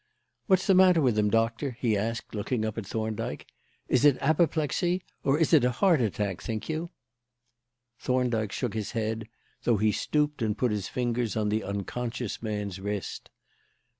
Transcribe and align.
"What's 0.47 0.65
the 0.65 0.73
matter 0.73 0.99
with 0.99 1.15
him, 1.19 1.29
Doctor?" 1.29 1.77
he 1.79 1.95
asked, 1.95 2.33
looking 2.33 2.65
up 2.65 2.75
at 2.79 2.87
Thorndyke. 2.87 3.45
"Is 3.87 4.03
it 4.03 4.17
apoplexy? 4.19 5.03
Or 5.23 5.37
is 5.37 5.53
it 5.53 5.63
a 5.63 5.69
heart 5.69 6.01
attack, 6.01 6.41
think 6.41 6.67
you?" 6.67 6.89
Thorndyke 7.99 8.51
shook 8.51 8.73
his 8.73 8.93
head, 8.93 9.29
though 9.61 9.77
he 9.77 9.91
stooped 9.91 10.41
and 10.41 10.57
put 10.57 10.71
his 10.71 10.87
fingers 10.87 11.37
on 11.37 11.49
the 11.49 11.63
unconscious 11.63 12.41
man's 12.41 12.79
wrist. 12.79 13.29